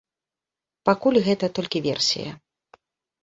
[0.89, 2.31] Пакуль гэта толькі версія.